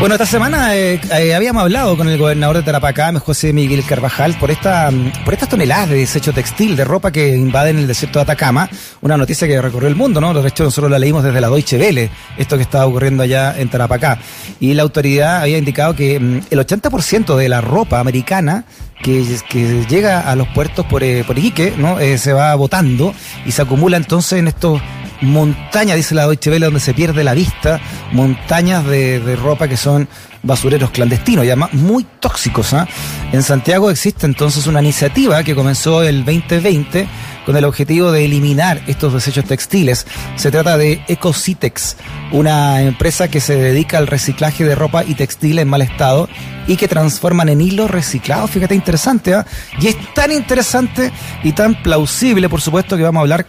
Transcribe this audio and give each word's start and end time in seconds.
Bueno, 0.00 0.14
esta 0.14 0.26
semana 0.26 0.76
eh, 0.76 1.00
eh, 1.10 1.34
habíamos 1.34 1.64
hablado 1.64 1.96
con 1.96 2.08
el 2.08 2.16
gobernador 2.16 2.58
de 2.58 2.62
Tarapacá, 2.62 3.12
José 3.18 3.52
Miguel 3.52 3.84
Carvajal, 3.84 4.38
por 4.38 4.52
esta 4.52 4.90
por 5.24 5.34
estas 5.34 5.48
toneladas 5.48 5.88
de 5.90 5.96
desecho 5.96 6.32
textil, 6.32 6.76
de 6.76 6.84
ropa 6.84 7.10
que 7.10 7.34
invaden 7.34 7.78
el 7.78 7.88
desierto 7.88 8.20
de 8.20 8.22
Atacama. 8.22 8.70
Una 9.00 9.16
noticia 9.16 9.48
que 9.48 9.60
recorrió 9.60 9.88
el 9.88 9.96
mundo, 9.96 10.20
¿no? 10.20 10.32
De 10.32 10.46
hecho, 10.46 10.62
nosotros 10.62 10.88
la 10.88 11.00
leímos 11.00 11.24
desde 11.24 11.40
la 11.40 11.48
Deutsche 11.48 11.78
Welle, 11.78 12.10
esto 12.36 12.56
que 12.56 12.62
estaba 12.62 12.86
ocurriendo 12.86 13.24
allá 13.24 13.58
en 13.58 13.68
Tarapacá. 13.70 14.20
Y 14.60 14.72
la 14.74 14.84
autoridad 14.84 15.42
había 15.42 15.58
indicado 15.58 15.96
que 15.96 16.20
mm, 16.20 16.42
el 16.48 16.58
80% 16.60 17.34
de 17.34 17.48
la 17.48 17.60
ropa 17.60 17.98
americana 17.98 18.66
que, 19.02 19.24
que, 19.48 19.84
llega 19.86 20.20
a 20.20 20.36
los 20.36 20.46
puertos 20.48 20.86
por, 20.86 21.02
eh, 21.02 21.24
por 21.26 21.36
Iquique, 21.36 21.74
¿no? 21.76 21.98
Eh, 21.98 22.18
se 22.18 22.32
va 22.32 22.54
botando 22.54 23.14
y 23.44 23.50
se 23.50 23.62
acumula 23.62 23.96
entonces 23.96 24.38
en 24.38 24.46
estos 24.46 24.80
montañas, 25.20 25.96
dice 25.96 26.14
la 26.14 26.26
Deutsche 26.26 26.50
Welle, 26.50 26.66
donde 26.66 26.80
se 26.80 26.94
pierde 26.94 27.24
la 27.24 27.34
vista, 27.34 27.80
montañas 28.12 28.84
de, 28.86 29.20
de 29.20 29.36
ropa 29.36 29.68
que 29.68 29.76
son 29.76 30.08
basureros 30.42 30.90
clandestinos 30.90 31.44
y 31.44 31.48
además 31.48 31.72
muy 31.74 32.04
tóxicos. 32.20 32.72
¿ah? 32.72 32.86
En 33.32 33.42
Santiago 33.42 33.90
existe 33.90 34.26
entonces 34.26 34.66
una 34.66 34.80
iniciativa 34.80 35.42
que 35.42 35.54
comenzó 35.54 36.02
el 36.02 36.24
2020 36.24 37.08
con 37.44 37.56
el 37.56 37.64
objetivo 37.64 38.12
de 38.12 38.26
eliminar 38.26 38.82
estos 38.86 39.14
desechos 39.14 39.44
textiles. 39.46 40.06
Se 40.36 40.50
trata 40.50 40.76
de 40.76 41.02
Ecocitex, 41.08 41.96
una 42.32 42.82
empresa 42.82 43.28
que 43.28 43.40
se 43.40 43.56
dedica 43.56 43.98
al 43.98 44.06
reciclaje 44.06 44.64
de 44.64 44.74
ropa 44.74 45.04
y 45.04 45.14
textil 45.14 45.58
en 45.58 45.68
mal 45.68 45.82
estado 45.82 46.28
y 46.66 46.76
que 46.76 46.88
transforman 46.88 47.48
en 47.48 47.62
hilo 47.62 47.88
reciclado. 47.88 48.46
Fíjate, 48.48 48.74
interesante, 48.74 49.32
¿ah? 49.32 49.46
Y 49.80 49.86
es 49.86 49.96
tan 50.12 50.30
interesante 50.30 51.10
y 51.42 51.52
tan 51.52 51.82
plausible, 51.82 52.50
por 52.50 52.60
supuesto, 52.60 52.98
que 52.98 53.02
vamos 53.02 53.20
a 53.20 53.22
hablar 53.22 53.46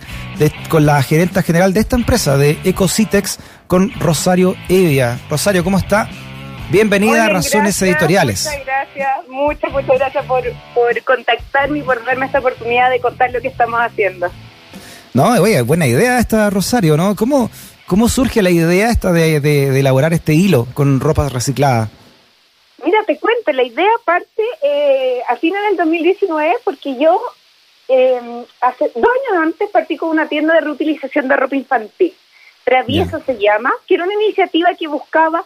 con 0.69 0.85
la 0.85 1.03
gerenta 1.03 1.44
general 1.44 1.73
de 1.73 1.81
esta 1.81 1.97
empresa, 1.97 2.38
de 2.38 2.57
Ecocitex, 2.63 3.39
con 3.69 3.91
Rosario 3.99 4.55
Evia. 4.67 5.19
Rosario, 5.29 5.63
¿cómo 5.63 5.77
está? 5.77 6.09
Bienvenida 6.71 7.25
a 7.25 7.29
Razones 7.29 7.79
Editoriales. 7.83 8.45
Muchas 8.45 8.65
gracias, 8.65 9.27
muchas, 9.27 9.71
muchas 9.71 9.99
gracias 9.99 10.25
por, 10.25 10.44
por 10.73 11.03
contactarme 11.03 11.77
y 11.77 11.81
por 11.83 12.03
darme 12.03 12.25
esta 12.25 12.39
oportunidad 12.39 12.89
de 12.89 12.99
contar 12.99 13.31
lo 13.31 13.39
que 13.39 13.47
estamos 13.47 13.79
haciendo. 13.79 14.27
No, 15.13 15.39
oye, 15.39 15.61
buena 15.61 15.85
idea 15.85 16.17
esta, 16.17 16.49
Rosario, 16.49 16.97
¿no? 16.97 17.16
¿Cómo, 17.16 17.52
cómo 17.85 18.09
surge 18.09 18.41
la 18.41 18.49
idea 18.49 18.89
esta 18.89 19.11
de, 19.11 19.39
de, 19.39 19.79
elaborar 19.79 20.13
este 20.13 20.33
hilo 20.33 20.67
con 20.73 20.99
ropa 20.99 21.29
reciclada? 21.29 21.89
Mira, 22.83 23.03
te 23.05 23.19
cuento, 23.19 23.51
la 23.51 23.63
idea 23.63 23.91
parte 24.03 24.41
eh, 24.63 25.22
a 25.29 25.35
finales 25.35 25.69
del 25.69 25.77
2019 25.77 26.55
porque 26.63 26.97
yo 26.99 27.22
eh, 27.88 28.19
hace 28.61 28.91
dos 28.95 29.05
años 29.05 29.44
antes 29.44 29.69
partí 29.69 29.95
con 29.95 30.09
una 30.09 30.27
tienda 30.27 30.55
de 30.55 30.61
reutilización 30.61 31.27
de 31.27 31.35
ropa 31.35 31.55
infantil. 31.55 32.16
Travieso 32.70 33.20
se 33.25 33.36
llama, 33.39 33.73
que 33.88 33.95
era 33.95 34.03
una 34.03 34.14
iniciativa 34.14 34.75
que 34.78 34.88
buscaba 34.88 35.44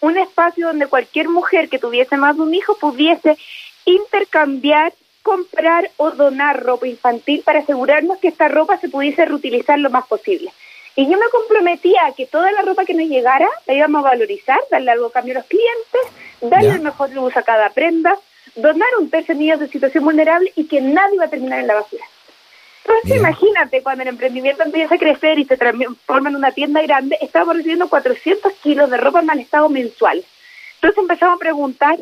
un 0.00 0.16
espacio 0.16 0.68
donde 0.68 0.86
cualquier 0.86 1.28
mujer 1.28 1.68
que 1.68 1.78
tuviese 1.78 2.16
más 2.16 2.34
de 2.34 2.40
un 2.40 2.54
hijo 2.54 2.78
pudiese 2.78 3.36
intercambiar, 3.84 4.94
comprar 5.22 5.90
o 5.98 6.12
donar 6.12 6.64
ropa 6.64 6.86
infantil 6.86 7.42
para 7.44 7.58
asegurarnos 7.58 8.16
que 8.20 8.28
esta 8.28 8.48
ropa 8.48 8.78
se 8.78 8.88
pudiese 8.88 9.26
reutilizar 9.26 9.78
lo 9.78 9.90
más 9.90 10.06
posible. 10.06 10.50
Y 10.96 11.04
yo 11.04 11.18
me 11.18 11.28
comprometía 11.30 12.06
a 12.06 12.12
que 12.14 12.24
toda 12.24 12.50
la 12.52 12.62
ropa 12.62 12.86
que 12.86 12.94
nos 12.94 13.06
llegara 13.06 13.50
la 13.66 13.74
íbamos 13.74 14.02
a 14.02 14.08
valorizar, 14.08 14.58
darle 14.70 14.92
algo 14.92 15.08
a 15.08 15.12
cambio 15.12 15.34
a 15.34 15.40
los 15.40 15.46
clientes, 15.48 16.00
darle 16.40 16.70
el 16.70 16.80
mejor 16.80 17.10
uso 17.18 17.38
a 17.38 17.42
cada 17.42 17.68
prenda, 17.68 18.16
donar 18.56 18.88
un 18.98 19.10
tercio 19.10 19.34
niños 19.34 19.60
de 19.60 19.68
situación 19.68 20.04
vulnerable 20.04 20.50
y 20.56 20.64
que 20.64 20.80
nadie 20.80 21.16
iba 21.16 21.26
a 21.26 21.30
terminar 21.30 21.60
en 21.60 21.66
la 21.66 21.74
basura. 21.74 22.04
Entonces 22.84 23.16
imagínate, 23.16 23.82
cuando 23.82 24.02
el 24.02 24.08
emprendimiento 24.08 24.62
empieza 24.62 24.96
a 24.96 24.98
crecer 24.98 25.38
y 25.38 25.44
se 25.44 25.56
transforma 25.56 26.30
en 26.30 26.36
una 26.36 26.50
tienda 26.50 26.82
grande, 26.82 27.16
estábamos 27.20 27.56
recibiendo 27.56 27.88
400 27.88 28.52
kilos 28.62 28.90
de 28.90 28.96
ropa 28.96 29.20
en 29.20 29.26
mal 29.26 29.38
estado 29.38 29.68
mensual. 29.68 30.24
Entonces 30.74 30.98
empezamos 30.98 31.36
a 31.36 31.38
preguntar 31.38 31.98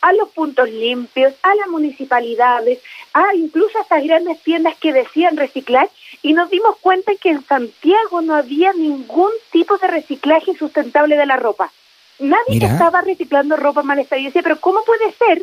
a 0.00 0.12
los 0.12 0.28
puntos 0.28 0.68
limpios, 0.70 1.34
a 1.42 1.54
las 1.54 1.68
municipalidades, 1.68 2.78
a 3.12 3.34
incluso 3.34 3.78
a 3.78 3.82
esas 3.82 4.04
grandes 4.04 4.40
tiendas 4.42 4.76
que 4.76 4.92
decían 4.92 5.36
reciclar 5.36 5.88
y 6.22 6.34
nos 6.34 6.50
dimos 6.50 6.76
cuenta 6.80 7.12
que 7.20 7.30
en 7.30 7.44
Santiago 7.44 8.20
no 8.20 8.34
había 8.34 8.72
ningún 8.72 9.30
tipo 9.50 9.76
de 9.78 9.88
reciclaje 9.88 10.54
sustentable 10.56 11.16
de 11.16 11.26
la 11.26 11.36
ropa. 11.36 11.72
Nadie 12.18 12.64
estaba 12.64 13.00
reciclando 13.00 13.56
ropa 13.56 13.80
en 13.80 13.86
mal 13.86 13.98
estado. 13.98 14.20
Y 14.20 14.26
decía, 14.26 14.42
pero 14.42 14.60
¿cómo 14.60 14.84
puede 14.84 15.12
ser 15.12 15.42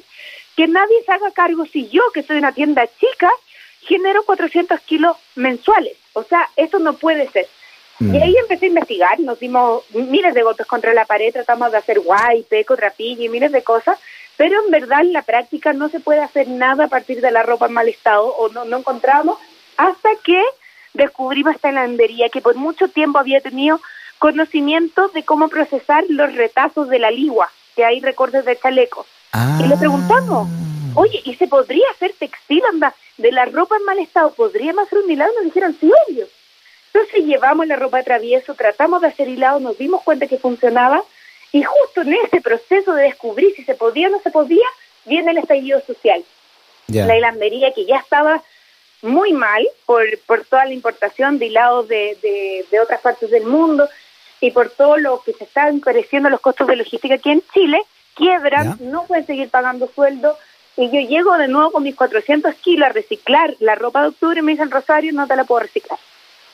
que 0.55 0.67
nadie 0.67 1.03
se 1.05 1.11
haga 1.11 1.31
cargo 1.31 1.65
si 1.65 1.87
yo, 1.89 2.01
que 2.13 2.23
soy 2.23 2.37
una 2.37 2.51
tienda 2.51 2.87
chica, 2.99 3.31
genero 3.85 4.23
400 4.23 4.79
kilos 4.81 5.17
mensuales. 5.35 5.97
O 6.13 6.23
sea, 6.23 6.49
eso 6.55 6.79
no 6.79 6.93
puede 6.93 7.29
ser. 7.29 7.47
Y 7.99 8.05
mm. 8.05 8.23
ahí 8.23 8.35
empecé 8.37 8.65
a 8.65 8.69
investigar, 8.69 9.19
nos 9.19 9.39
dimos 9.39 9.83
miles 9.93 10.33
de 10.33 10.43
votos 10.43 10.67
contra 10.67 10.93
la 10.93 11.05
pared, 11.05 11.31
tratamos 11.31 11.71
de 11.71 11.77
hacer 11.77 12.01
guay, 12.01 12.43
peco, 12.43 12.75
trapillo 12.75 13.23
y 13.23 13.29
miles 13.29 13.51
de 13.53 13.63
cosas, 13.63 13.97
pero 14.35 14.65
en 14.65 14.71
verdad 14.71 15.01
en 15.01 15.13
la 15.13 15.21
práctica 15.21 15.71
no 15.71 15.87
se 15.87 16.01
puede 16.01 16.19
hacer 16.19 16.49
nada 16.49 16.85
a 16.85 16.89
partir 16.89 17.21
de 17.21 17.31
la 17.31 17.43
ropa 17.43 17.67
en 17.67 17.73
mal 17.73 17.87
estado 17.87 18.25
o 18.25 18.49
no, 18.49 18.65
no 18.65 18.79
encontramos 18.79 19.39
hasta 19.77 20.09
que 20.23 20.41
descubrimos 20.93 21.55
esta 21.55 21.69
helandería 21.69 22.29
que 22.29 22.41
por 22.41 22.55
mucho 22.55 22.89
tiempo 22.89 23.19
había 23.19 23.39
tenido 23.39 23.79
conocimiento 24.19 25.09
de 25.09 25.23
cómo 25.23 25.47
procesar 25.47 26.03
los 26.09 26.33
retazos 26.35 26.89
de 26.89 26.99
la 26.99 27.11
ligua, 27.11 27.49
que 27.75 27.85
hay 27.85 27.99
recortes 27.99 28.45
de 28.45 28.57
chaleco. 28.57 29.05
Y 29.59 29.67
le 29.67 29.75
preguntamos, 29.75 30.47
oye, 30.95 31.21
¿y 31.23 31.35
se 31.35 31.47
podría 31.47 31.85
hacer 31.91 32.13
textil, 32.17 32.61
anda, 32.71 32.95
de 33.17 33.31
la 33.31 33.45
ropa 33.45 33.77
en 33.77 33.85
mal 33.85 33.99
estado? 33.99 34.31
¿Podríamos 34.33 34.87
hacer 34.87 34.99
un 34.99 35.11
hilado? 35.11 35.33
Nos 35.35 35.45
dijeron, 35.45 35.75
sí, 35.79 35.91
obvio. 36.07 36.27
Entonces 36.93 37.25
llevamos 37.25 37.67
la 37.67 37.75
ropa 37.75 37.97
de 37.97 38.03
travieso, 38.03 38.53
tratamos 38.55 39.01
de 39.01 39.07
hacer 39.07 39.27
hilado, 39.27 39.59
nos 39.59 39.77
dimos 39.77 40.01
cuenta 40.03 40.27
que 40.27 40.37
funcionaba 40.37 41.03
y 41.51 41.63
justo 41.63 42.01
en 42.01 42.13
ese 42.13 42.41
proceso 42.41 42.93
de 42.93 43.03
descubrir 43.03 43.53
si 43.55 43.63
se 43.63 43.75
podía 43.75 44.07
o 44.07 44.11
no 44.11 44.21
se 44.21 44.31
podía, 44.31 44.65
viene 45.05 45.31
el 45.31 45.37
estallido 45.37 45.81
social. 45.81 46.23
La 46.87 47.17
hilandería 47.17 47.73
que 47.73 47.85
ya 47.85 47.97
estaba 47.97 48.43
muy 49.01 49.33
mal 49.33 49.65
por, 49.85 50.03
por 50.25 50.45
toda 50.45 50.65
la 50.65 50.73
importación 50.73 51.39
de 51.39 51.47
hilados 51.47 51.87
de, 51.87 52.65
de, 52.69 52.79
otras 52.79 53.01
partes 53.01 53.29
del 53.29 53.45
mundo 53.45 53.87
y 54.41 54.51
por 54.51 54.69
todo 54.69 54.97
lo 54.97 55.21
que 55.23 55.33
se 55.33 55.45
están 55.45 55.75
encareciendo 55.75 56.29
los 56.29 56.41
costos 56.41 56.67
de 56.67 56.75
logística 56.75 57.15
aquí 57.15 57.31
en 57.31 57.43
Chile, 57.53 57.81
quiebran, 58.15 58.77
no 58.79 59.05
pueden 59.05 59.25
seguir 59.25 59.49
pagando 59.49 59.89
sueldo, 59.93 60.37
y 60.77 60.89
yo 60.89 60.99
llego 61.07 61.37
de 61.37 61.47
nuevo 61.47 61.71
con 61.71 61.83
mis 61.83 61.95
400 61.95 62.53
kilos 62.55 62.89
a 62.89 62.91
reciclar 62.91 63.55
la 63.59 63.75
ropa 63.75 64.01
de 64.01 64.09
octubre 64.09 64.39
y 64.39 64.43
me 64.43 64.51
dicen, 64.51 64.71
Rosario, 64.71 65.13
no 65.13 65.27
te 65.27 65.35
la 65.35 65.45
puedo 65.45 65.61
reciclar. 65.61 65.99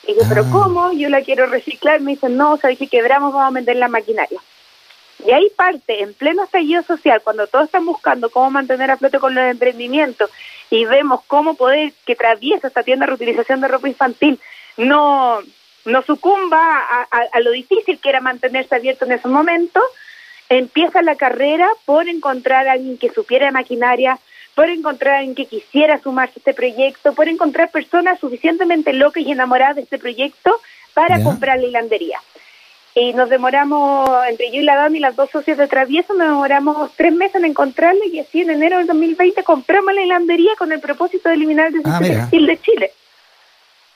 Y 0.06 0.14
yo, 0.14 0.22
¿pero 0.28 0.42
ah. 0.42 0.48
cómo? 0.50 0.92
Yo 0.92 1.08
la 1.08 1.22
quiero 1.22 1.46
reciclar. 1.46 2.00
Me 2.00 2.12
dicen, 2.12 2.36
no, 2.36 2.52
o 2.52 2.56
sea, 2.56 2.74
que 2.74 2.86
quebramos, 2.86 3.32
vamos 3.32 3.50
a 3.50 3.54
vender 3.54 3.76
la 3.76 3.88
maquinaria. 3.88 4.40
Y 5.24 5.30
ahí 5.30 5.48
parte, 5.56 6.02
en 6.02 6.14
pleno 6.14 6.42
estallido 6.42 6.82
social, 6.82 7.20
cuando 7.22 7.46
todos 7.46 7.66
están 7.66 7.84
buscando 7.84 8.30
cómo 8.30 8.50
mantener 8.50 8.90
a 8.90 8.96
flote 8.96 9.18
con 9.18 9.34
los 9.34 9.44
emprendimientos 9.44 10.30
y 10.70 10.84
vemos 10.84 11.20
cómo 11.26 11.54
poder 11.54 11.92
que 12.04 12.16
traviesa 12.16 12.68
esta 12.68 12.82
tienda 12.82 13.06
de 13.06 13.10
reutilización 13.10 13.60
de 13.60 13.68
ropa 13.68 13.88
infantil 13.88 14.40
no, 14.76 15.38
no 15.84 16.02
sucumba 16.02 16.58
a, 16.58 17.06
a 17.32 17.40
lo 17.40 17.52
difícil 17.52 18.00
que 18.00 18.08
era 18.08 18.20
mantenerse 18.20 18.74
abierto 18.74 19.04
en 19.04 19.12
esos 19.12 19.30
momentos, 19.30 19.82
empieza 20.48 21.02
la 21.02 21.16
carrera 21.16 21.68
por 21.84 22.08
encontrar 22.08 22.68
a 22.68 22.72
alguien 22.72 22.98
que 22.98 23.10
supiera 23.10 23.46
de 23.46 23.52
maquinaria, 23.52 24.18
por 24.54 24.68
encontrar 24.68 25.14
a 25.14 25.18
alguien 25.18 25.34
que 25.34 25.46
quisiera 25.46 26.00
sumarse 26.00 26.34
a 26.36 26.38
este 26.38 26.54
proyecto, 26.54 27.14
por 27.14 27.28
encontrar 27.28 27.70
personas 27.70 28.18
suficientemente 28.20 28.92
locas 28.92 29.22
y 29.22 29.32
enamoradas 29.32 29.76
de 29.76 29.82
este 29.82 29.98
proyecto 29.98 30.54
para 30.94 31.22
comprar 31.22 31.58
la 31.58 31.66
hilandería. 31.66 32.18
Y 32.94 33.14
nos 33.14 33.30
demoramos, 33.30 34.10
entre 34.28 34.50
yo 34.50 34.60
y 34.60 34.64
la 34.64 34.76
Dani, 34.76 34.98
las 34.98 35.16
dos 35.16 35.30
socios 35.30 35.56
de 35.56 35.66
Travieso, 35.66 36.12
nos 36.12 36.28
demoramos 36.28 36.90
tres 36.94 37.14
meses 37.14 37.36
en 37.36 37.46
encontrarla 37.46 38.04
y 38.12 38.18
así 38.18 38.42
en 38.42 38.50
enero 38.50 38.76
del 38.76 38.86
2020 38.86 39.42
compramos 39.44 39.94
la 39.94 40.02
hilandería 40.02 40.50
con 40.58 40.72
el 40.72 40.80
propósito 40.80 41.30
de 41.30 41.36
eliminar 41.36 41.68
el 41.68 41.80
ah, 41.84 42.00
textil 42.00 42.46
de 42.46 42.60
Chile. 42.60 42.92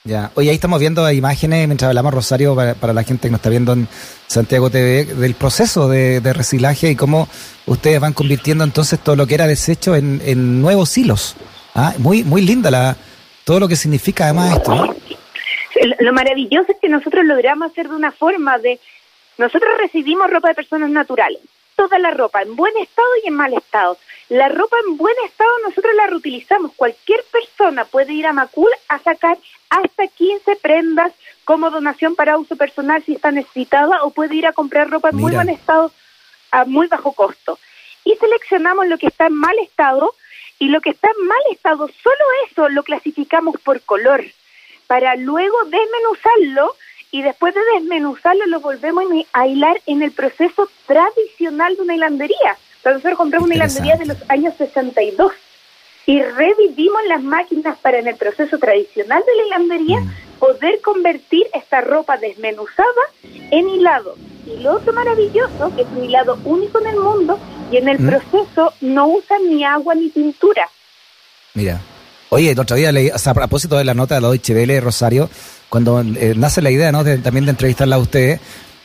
Ya. 0.07 0.31
Hoy 0.35 0.47
ahí 0.47 0.55
estamos 0.55 0.79
viendo 0.79 1.11
imágenes, 1.11 1.67
mientras 1.67 1.89
hablamos, 1.89 2.13
Rosario, 2.13 2.55
para, 2.55 2.93
la 2.93 3.03
gente 3.03 3.27
que 3.27 3.31
nos 3.31 3.39
está 3.39 3.49
viendo 3.49 3.73
en 3.73 3.89
Santiago 4.27 4.69
TV, 4.69 5.03
del 5.03 5.33
proceso 5.33 5.89
de, 5.89 6.21
reciclaje 6.33 6.91
y 6.91 6.95
cómo 6.95 7.27
ustedes 7.65 7.99
van 7.99 8.13
convirtiendo 8.13 8.63
entonces 8.63 8.99
todo 8.99 9.17
lo 9.17 9.27
que 9.27 9.35
era 9.35 9.47
desecho 9.47 9.97
en, 9.97 10.61
nuevos 10.61 10.97
hilos. 10.97 11.35
Ah, 11.75 11.93
muy, 11.97 12.23
muy 12.23 12.41
linda 12.41 12.71
la, 12.71 12.95
todo 13.43 13.59
lo 13.59 13.67
que 13.67 13.75
significa 13.75 14.23
además 14.23 14.55
esto. 14.55 14.95
Lo 15.99 16.13
maravilloso 16.13 16.71
es 16.71 16.77
que 16.81 16.87
nosotros 16.87 17.25
logramos 17.25 17.69
hacer 17.69 17.89
de 17.89 17.95
una 17.95 18.13
forma 18.13 18.57
de... 18.59 18.79
Nosotros 19.37 19.69
recibimos 19.81 20.31
ropa 20.31 20.47
de 20.47 20.55
personas 20.55 20.89
naturales, 20.89 21.41
toda 21.77 21.99
la 21.99 22.11
ropa, 22.11 22.41
en 22.41 22.55
buen 22.55 22.75
estado 22.77 23.07
y 23.23 23.27
en 23.27 23.35
mal 23.35 23.53
estado. 23.53 23.97
La 24.29 24.49
ropa 24.49 24.75
en 24.85 24.97
buen 24.97 25.15
estado 25.25 25.49
nosotros 25.63 25.93
la 25.95 26.07
reutilizamos. 26.07 26.73
Cualquier 26.75 27.23
persona 27.31 27.85
puede 27.85 28.13
ir 28.13 28.25
a 28.25 28.33
Macul 28.33 28.69
a 28.89 28.99
sacar 28.99 29.37
hasta 29.69 30.07
15 30.07 30.55
prendas 30.57 31.13
como 31.45 31.69
donación 31.69 32.15
para 32.15 32.37
uso 32.37 32.57
personal 32.57 33.03
si 33.03 33.13
está 33.13 33.31
necesitada 33.31 34.03
o 34.03 34.09
puede 34.09 34.35
ir 34.35 34.47
a 34.47 34.53
comprar 34.53 34.89
ropa 34.89 35.09
en 35.09 35.17
muy 35.17 35.31
buen 35.31 35.49
estado 35.49 35.91
a 36.51 36.65
muy 36.65 36.87
bajo 36.87 37.13
costo. 37.13 37.59
Y 38.03 38.15
seleccionamos 38.15 38.87
lo 38.87 38.97
que 38.97 39.07
está 39.07 39.27
en 39.27 39.35
mal 39.35 39.57
estado 39.59 40.13
y 40.59 40.69
lo 40.69 40.81
que 40.81 40.89
está 40.89 41.09
en 41.15 41.27
mal 41.27 41.41
estado, 41.51 41.87
solo 41.87 42.25
eso 42.49 42.69
lo 42.69 42.83
clasificamos 42.83 43.55
por 43.61 43.81
color 43.81 44.25
para 44.87 45.15
luego 45.15 45.57
desmenuzarlo 45.65 46.75
y 47.11 47.21
después 47.21 47.53
de 47.53 47.61
desmenuzarlo 47.75 48.45
lo 48.47 48.59
volvemos 48.59 49.05
a 49.33 49.47
hilar 49.47 49.81
en 49.85 50.01
el 50.01 50.11
proceso 50.11 50.69
tradicional 50.85 51.75
de 51.75 51.81
una 51.81 51.95
hilandería. 51.95 52.57
Nosotros 52.83 53.17
compramos 53.17 53.47
una 53.47 53.55
hilandería 53.55 53.95
de 53.95 54.05
los 54.05 54.17
años 54.29 54.53
62 54.57 55.31
y 56.05 56.21
revivimos 56.21 57.01
las 57.07 57.21
máquinas 57.21 57.77
para 57.79 57.99
en 57.99 58.07
el 58.07 58.15
proceso 58.15 58.57
tradicional 58.57 59.23
de 59.25 59.35
la 59.35 59.47
hilandería 59.47 59.99
mm. 59.99 60.39
poder 60.39 60.79
convertir 60.81 61.45
esta 61.53 61.81
ropa 61.81 62.17
desmenuzada 62.17 63.01
en 63.51 63.67
hilado. 63.67 64.15
Y 64.45 64.61
lo 64.61 64.75
otro 64.75 64.93
maravilloso, 64.93 65.75
que 65.75 65.81
es 65.81 65.87
un 65.93 66.05
hilado 66.05 66.39
único 66.45 66.79
en 66.79 66.87
el 66.87 66.99
mundo 66.99 67.37
y 67.71 67.77
en 67.77 67.89
el 67.89 67.99
mm. 67.99 68.09
proceso 68.09 68.73
no 68.79 69.07
usan 69.07 69.49
ni 69.49 69.65
agua 69.65 69.95
ni 69.95 70.07
pintura. 70.09 70.69
Mira, 71.53 71.81
oye, 72.29 72.51
el 72.51 72.59
otro 72.59 72.75
día 72.75 72.91
leí, 72.91 73.09
a 73.09 73.33
propósito 73.33 73.77
de 73.77 73.83
la 73.83 73.93
nota 73.93 74.15
de 74.15 74.21
la 74.21 74.29
Deutsche 74.29 74.53
Welle, 74.53 74.81
Rosario, 74.81 75.29
cuando 75.69 76.01
eh, 76.01 76.33
nace 76.35 76.61
la 76.61 76.71
idea 76.71 76.91
¿no? 76.91 77.03
también 77.03 77.45
de 77.45 77.51
entrevistarla 77.51 77.97
a 77.97 77.99
usted, 77.99 78.39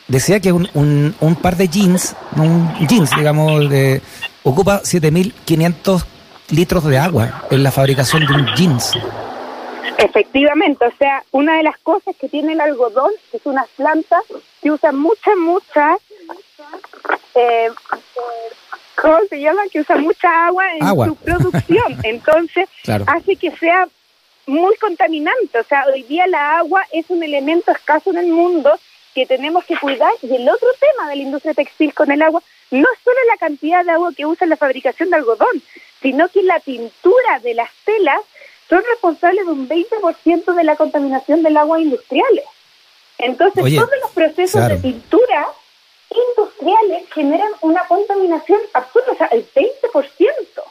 decía 0.09 0.41
que 0.41 0.53
un, 0.53 0.69
un, 0.75 1.35
par 1.37 1.57
de 1.57 1.69
jeans, 1.69 2.15
un 2.37 2.73
jeans, 2.89 3.11
digamos, 3.17 3.69
de, 3.71 4.01
ocupa 4.43 4.83
7.500 4.83 6.05
litros 6.51 6.85
de 6.85 6.99
agua 6.99 7.45
en 7.51 7.63
la 7.63 7.71
fabricación 7.71 8.27
de 8.27 8.33
un 8.35 8.47
jeans. 8.57 8.93
Efectivamente, 9.99 10.87
o 10.87 10.93
sea, 10.99 11.23
una 11.31 11.57
de 11.57 11.63
las 11.63 11.79
cosas 11.79 12.17
que 12.17 12.29
tiene 12.29 12.55
el 12.55 12.61
algodón 12.61 13.11
es 13.33 13.41
una 13.45 13.65
planta 13.77 14.19
que 14.61 14.71
usa 14.71 14.93
mucha, 14.93 15.31
mucha, 15.37 15.97
eh, 17.35 17.69
¿cómo 19.03 19.19
se 19.29 19.41
llama? 19.41 19.63
Que 19.71 19.81
usa 19.81 19.97
mucha 19.97 20.47
agua 20.47 20.65
en 20.79 21.09
su 21.09 21.17
producción. 21.17 21.99
Entonces, 22.05 22.69
hace 23.07 23.37
que 23.37 23.51
sea 23.57 23.89
muy 24.47 24.77
contaminante. 24.77 25.59
O 25.59 25.65
sea, 25.65 25.85
hoy 25.93 26.05
día 26.05 26.27
la 26.29 26.59
agua 26.59 26.85
es 26.93 27.11
un 27.11 27.23
elemento 27.23 27.73
escaso 27.73 28.11
en 28.11 28.19
el 28.19 28.29
mundo 28.29 28.71
que 29.15 29.27
tenemos 29.27 29.65
que 29.65 29.77
cuidar. 29.77 30.13
Y 30.23 30.35
el 30.35 30.49
otro 30.49 30.69
tema 30.79 31.11
de 31.11 31.17
la 31.17 31.23
industria 31.23 31.53
textil 31.53 31.93
con 31.93 32.13
el 32.13 32.23
agua 32.23 32.43
no 32.71 32.81
es 32.81 32.99
solo 33.05 33.19
la 33.29 33.37
cantidad 33.37 33.85
de 33.85 33.91
agua 33.91 34.13
que 34.17 34.25
usa 34.25 34.45
en 34.45 34.51
la 34.51 34.57
fabricación 34.57 35.11
de 35.11 35.17
algodón, 35.17 35.63
sino 36.01 36.29
que 36.29 36.43
la 36.45 36.61
tintura 36.61 37.41
de 37.43 37.55
las 37.55 37.71
telas 37.85 38.21
son 38.69 38.83
responsables 38.89 39.45
de 39.45 39.53
un 39.53 39.69
20% 39.69 40.55
de 40.55 40.65
la 40.65 40.77
contaminación 40.77 41.43
del 41.43 41.57
agua 41.57 41.81
industriales. 41.81 42.45
Entonces, 43.19 43.63
todos 43.63 43.91
los 44.01 44.11
procesos 44.13 44.69
de 44.69 44.79
tintura 44.79 45.49
industriales 46.13 47.05
generan 47.15 47.49
una 47.63 47.87
contaminación 47.87 48.59
absurda, 48.73 49.13
o 49.13 49.17
sea, 49.17 49.29
el 49.29 49.47
20%. 49.55 50.63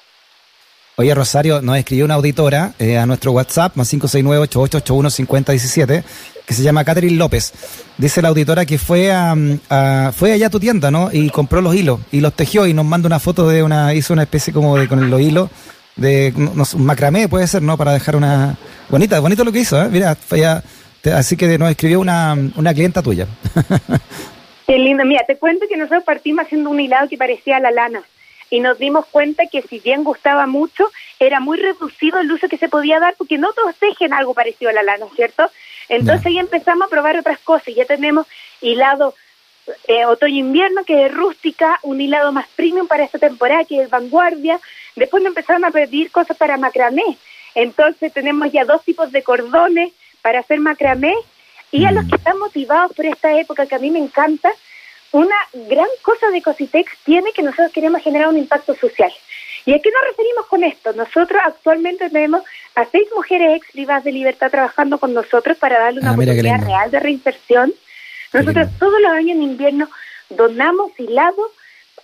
Oye, 0.98 1.16
Rosario, 1.16 1.62
nos 1.62 1.78
escribió 1.78 2.04
una 2.06 2.16
auditora 2.16 2.74
eh, 2.78 2.98
a 2.98 3.06
nuestro 3.06 3.32
WhatsApp, 3.32 3.76
más 3.76 3.94
569-8881-5017, 3.94 6.04
que 6.46 6.54
se 6.54 6.62
llama 6.62 6.84
Catherine 6.84 7.18
López. 7.18 7.54
Dice 7.98 8.22
la 8.22 8.28
auditora 8.28 8.66
que 8.66 8.78
fue 8.78 9.12
a, 9.12 9.36
fue 10.16 10.34
allá 10.34 10.48
a 10.48 10.52
tu 10.52 10.60
tienda, 10.60 10.92
¿no? 10.92 11.10
Y 11.12 11.30
compró 11.30 11.62
los 11.62 11.74
hilos 11.74 12.02
y 12.12 12.20
los 12.20 12.34
tejió 12.34 12.68
y 12.68 12.74
nos 12.74 12.86
manda 12.86 13.08
una 13.08 13.20
foto 13.20 13.48
de 13.48 13.64
una, 13.64 13.94
hizo 13.94 14.14
una 14.14 14.24
especie 14.24 14.54
como 14.54 14.78
de 14.78 14.88
con 14.88 15.10
los 15.10 15.22
hilos 15.22 15.50
de 15.96 16.34
un 16.36 16.86
macramé, 16.86 17.30
puede 17.30 17.48
ser, 17.48 17.62
¿no? 17.62 17.78
Para 17.78 17.94
dejar 17.94 18.16
una 18.16 18.58
bonita, 18.90 19.20
bonito 19.20 19.44
lo 19.44 19.52
que 19.52 19.62
hizo, 19.62 19.82
¿eh? 19.82 19.88
Mira, 19.90 20.18
así 21.16 21.38
que 21.38 21.58
nos 21.58 21.72
escribió 21.72 22.00
una, 22.00 22.38
una 22.56 22.74
clienta 22.74 23.02
tuya. 23.02 23.28
Qué 24.72 24.80
lindo. 24.80 25.04
Mira, 25.04 25.26
te 25.26 25.36
cuento 25.36 25.68
que 25.68 25.76
nosotros 25.76 26.06
partimos 26.06 26.46
haciendo 26.46 26.70
un 26.70 26.80
hilado 26.80 27.10
que 27.10 27.18
parecía 27.18 27.60
la 27.60 27.72
lana 27.72 28.04
y 28.50 28.62
nos 28.62 28.80
dimos 28.80 29.06
cuenta 29.06 29.48
que 29.48 29.62
si 29.64 29.80
bien 29.80 30.06
gustaba 30.06 30.48
mucho, 30.48 30.90
era 31.20 31.42
muy 31.42 31.58
reducido 31.58 32.20
el 32.20 32.32
uso 32.32 32.48
que 32.48 32.56
se 32.56 32.70
podía 32.70 32.98
dar 33.02 33.16
porque 33.18 33.38
no 33.38 33.52
todos 33.52 33.76
tejen 33.76 34.14
algo 34.14 34.34
parecido 34.34 34.70
a 34.72 34.74
la 34.74 34.82
lana, 34.82 35.08
¿cierto? 35.14 35.52
Entonces 35.90 36.26
ahí 36.26 36.40
empezamos 36.40 36.88
a 36.88 36.90
probar 36.90 37.18
otras 37.18 37.40
cosas. 37.40 37.76
Ya 37.76 37.84
tenemos 37.84 38.26
hilado 38.62 39.14
eh, 39.90 40.06
otoño-invierno 40.06 40.86
que 40.86 41.06
es 41.08 41.14
rústica, 41.14 41.78
un 41.84 42.00
hilado 42.00 42.32
más 42.32 42.48
premium 42.56 42.88
para 42.88 43.04
esta 43.04 43.20
temporada 43.20 43.66
que 43.66 43.82
es 43.82 43.90
vanguardia. 43.90 44.58
Después 44.96 45.22
nos 45.22 45.32
empezaron 45.32 45.66
a 45.66 45.72
pedir 45.72 46.12
cosas 46.12 46.38
para 46.38 46.56
macramé. 46.56 47.18
Entonces 47.56 48.14
tenemos 48.14 48.50
ya 48.54 48.64
dos 48.64 48.86
tipos 48.86 49.12
de 49.12 49.22
cordones 49.22 49.92
para 50.22 50.40
hacer 50.40 50.62
macramé. 50.62 51.14
Y 51.72 51.86
a 51.86 51.92
los 51.92 52.06
mm. 52.06 52.10
que 52.10 52.16
están 52.16 52.40
motivados 52.40 52.94
por 52.94 53.06
esta 53.06 53.38
época 53.40 53.66
que 53.66 53.76
a 53.76 53.80
mí 53.80 53.90
me 53.92 54.00
encanta, 54.00 54.52
una 55.12 55.36
gran 55.54 55.88
cosa 56.02 56.30
de 56.30 56.42
Cositex 56.42 56.92
tiene 57.04 57.32
que 57.34 57.44
nosotros 57.44 57.72
queremos 57.72 58.02
generar 58.02 58.30
un 58.30 58.38
impacto 58.38 58.76
social. 58.76 59.12
¿Y 59.66 59.74
a 59.74 59.80
qué 59.80 59.92
nos 59.92 60.04
referimos 60.10 60.48
con 60.48 60.64
esto? 60.64 60.94
Nosotros 60.94 61.42
actualmente 61.44 62.10
tenemos 62.10 62.44
a 62.76 62.86
seis 62.86 63.08
mujeres 63.16 63.58
ex 63.58 63.72
privadas 63.72 64.04
de 64.04 64.12
libertad 64.12 64.50
trabajando 64.50 64.98
con 64.98 65.14
nosotros 65.14 65.58
para 65.58 65.80
darle 65.80 66.00
una 66.00 66.12
ah, 66.12 66.14
oportunidad 66.14 66.66
real 66.66 66.90
de 66.90 67.00
reinserción. 67.00 67.74
Nosotros 68.34 68.70
todos 68.80 69.00
los 69.02 69.12
años 69.12 69.36
en 69.36 69.44
invierno 69.44 69.90
donamos 70.30 70.92
hilados 70.98 71.52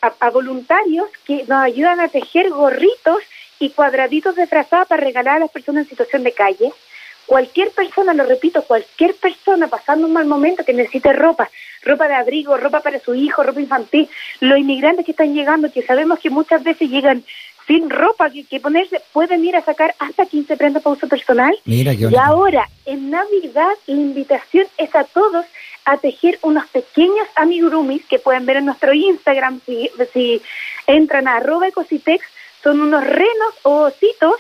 a, 0.02 0.14
a, 0.20 0.30
voluntarios 0.30 1.10
que 1.26 1.46
nos 1.48 1.64
ayudan 1.64 2.00
a 2.00 2.10
tejer 2.10 2.50
gorritos 2.50 3.24
y 3.60 3.70
cuadraditos 3.72 4.36
de 4.36 4.46
frazada 4.46 4.86
para 4.86 5.04
regalar 5.04 5.38
a 5.38 5.40
las 5.40 5.52
personas 5.52 5.84
en 5.84 5.90
situación 5.90 6.24
de 6.24 6.34
calle. 6.34 6.72
Cualquier 7.28 7.72
persona, 7.72 8.14
lo 8.14 8.24
repito, 8.24 8.64
cualquier 8.64 9.14
persona 9.16 9.68
pasando 9.68 10.08
un 10.08 10.14
mal 10.14 10.26
momento 10.26 10.64
que 10.64 10.72
necesite 10.72 11.12
ropa, 11.12 11.50
ropa 11.84 12.08
de 12.08 12.16
abrigo, 12.16 12.56
ropa 12.56 12.80
para 12.80 13.00
su 13.00 13.14
hijo, 13.16 13.44
ropa 13.44 13.60
infantil, 13.60 14.10
los 14.40 14.58
inmigrantes 14.58 15.06
que 15.06 15.12
están 15.12 15.34
llegando, 15.34 15.70
que 15.70 15.84
sabemos 15.84 16.20
que 16.20 16.30
muchas 16.30 16.64
veces 16.64 16.90
llegan 16.90 17.26
sin 17.68 17.90
ropa 17.90 18.30
que, 18.30 18.46
que 18.46 18.62
ponerse, 18.62 19.02
pueden 19.12 19.44
ir 19.44 19.58
a 19.58 19.62
sacar 19.62 19.94
hasta 20.00 20.26
15 20.26 20.56
prendas 20.56 20.82
para 20.82 20.96
uso 20.96 21.10
personal. 21.10 21.54
Mira, 21.66 21.94
y 21.94 22.16
ahora, 22.16 22.70
en 22.86 23.12
Navidad, 23.12 23.74
la 23.88 23.94
invitación 23.94 24.66
es 24.78 24.96
a 24.96 25.04
todos 25.04 25.46
a 25.84 25.98
tejer 25.98 26.40
unos 26.44 26.66
pequeños 26.68 27.28
amigurumis 27.36 28.06
que 28.06 28.20
pueden 28.20 28.46
ver 28.46 28.58
en 28.58 28.66
nuestro 28.66 28.94
Instagram 28.94 29.60
si, 29.66 29.90
si 30.14 30.42
entran 30.86 31.28
a 31.28 31.38
arroba 31.38 31.68
ecositex, 31.68 32.26
son 32.64 32.80
unos 32.80 33.06
renos 33.06 33.54
o 33.64 33.82
ositos 33.84 34.36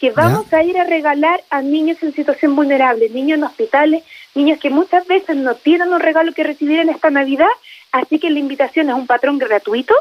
que 0.00 0.10
vamos 0.10 0.50
a 0.52 0.62
ir 0.62 0.78
a 0.78 0.84
regalar 0.84 1.44
a 1.50 1.60
niños 1.60 2.02
en 2.02 2.14
situación 2.14 2.56
vulnerable, 2.56 3.10
niños 3.10 3.36
en 3.36 3.44
hospitales, 3.44 4.02
niños 4.34 4.58
que 4.58 4.70
muchas 4.70 5.06
veces 5.06 5.36
no 5.36 5.54
tienen 5.56 5.92
un 5.92 6.00
regalo 6.00 6.32
que 6.32 6.42
recibir 6.42 6.78
en 6.78 6.88
esta 6.88 7.10
Navidad, 7.10 7.50
así 7.92 8.18
que 8.18 8.30
la 8.30 8.38
invitación 8.38 8.88
es 8.88 8.94
un 8.94 9.06
patrón 9.06 9.38
gratuito, 9.38 9.94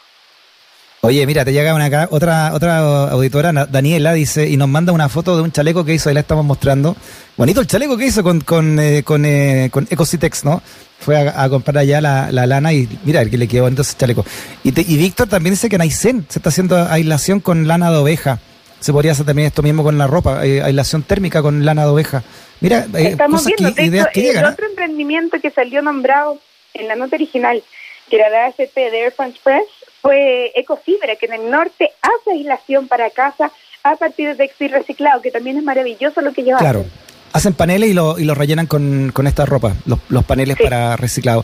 Oye, 1.02 1.26
mira, 1.28 1.46
te 1.46 1.54
llega 1.54 1.76
una 1.76 2.08
otra 2.10 2.54
otra 2.54 2.80
auditora, 3.12 3.54
Daniela, 3.54 4.14
dice, 4.14 4.50
y 4.50 4.58
nos 4.58 4.68
manda 4.68 4.92
una 4.92 5.10
foto 5.10 5.36
de 5.36 5.44
un 5.44 5.52
chaleco 5.52 5.86
que 5.86 5.94
hizo, 5.94 6.10
ahí 6.10 6.16
la 6.16 6.22
estamos 6.22 6.44
mostrando. 6.44 6.96
Bonito 7.38 7.62
el 7.62 7.68
chaleco 7.68 7.98
que 7.98 8.08
hizo 8.08 8.24
con, 8.24 8.42
con, 8.42 8.80
eh, 8.80 9.04
con, 9.04 9.24
eh, 9.24 9.70
con 9.72 9.88
Ecositex, 9.90 10.44
¿no? 10.44 10.64
Fue 11.00 11.16
a, 11.16 11.50
comprar 11.50 11.78
allá 11.78 12.02
la, 12.02 12.32
la, 12.32 12.48
lana 12.48 12.74
y 12.74 12.90
mira, 13.06 13.22
el 13.22 13.30
que 13.30 13.38
le 13.38 13.48
quedó 13.48 13.64
bonito 13.64 13.84
ese 13.84 13.96
chaleco. 13.96 14.26
Y, 14.64 14.70
y 14.70 14.98
Víctor 14.98 15.28
también 15.28 15.54
dice 15.54 15.70
que 15.70 15.76
en 15.76 15.92
se 15.92 16.10
está 16.10 16.50
haciendo 16.50 16.76
aislación 16.76 17.42
con 17.42 17.68
lana 17.68 17.92
de 17.92 17.98
oveja. 17.98 18.40
Se 18.80 18.92
podría 18.94 19.12
hacer 19.14 19.26
también 19.26 19.48
esto 19.48 19.64
mismo 19.64 19.84
con 19.84 19.98
la 19.98 20.08
ropa, 20.08 20.46
eh, 20.46 20.62
aislación 20.62 21.04
térmica 21.04 21.42
con 21.42 21.66
lana 21.66 21.84
de 21.84 21.90
oveja. 21.90 22.24
Mira, 22.62 22.86
Estamos 22.94 23.46
viendo, 23.46 23.74
que, 23.74 23.84
ideas 23.84 24.08
que 24.14 24.32
el 24.32 24.46
otro 24.46 24.68
emprendimiento 24.68 25.40
que 25.42 25.52
salió 25.52 25.82
nombrado 25.82 26.40
en 26.74 26.88
la 26.88 26.96
nota 26.96 27.16
original, 27.16 27.64
que 28.10 28.16
era 28.18 28.30
la 28.30 28.46
AFP 28.48 28.92
de 28.92 29.00
Air 29.00 29.12
France 29.12 29.40
Press, 29.44 29.66
fue 30.02 30.52
Ecofibra, 30.56 31.16
que 31.16 31.26
en 31.26 31.34
el 31.34 31.52
norte 31.52 31.92
hace 32.02 32.32
aislación 32.38 32.88
para 32.88 33.10
casa 33.10 33.52
a 33.84 33.96
partir 33.96 34.30
de 34.30 34.36
textil 34.36 34.72
reciclado, 34.72 35.22
que 35.22 35.32
también 35.32 35.58
es 35.58 35.64
maravilloso 35.64 36.22
lo 36.22 36.34
que 36.34 36.44
lleva. 36.44 36.60
Claro. 36.60 36.86
Hacen 37.34 37.54
paneles 37.54 37.90
y 37.90 37.94
lo, 37.94 38.18
y 38.18 38.24
lo 38.24 38.36
rellenan 38.36 38.68
con, 38.68 39.12
con 39.14 39.28
esta 39.28 39.46
ropa, 39.46 39.74
los, 39.86 40.00
los 40.10 40.24
paneles 40.24 40.58
para 40.58 40.96
reciclado. 40.96 41.44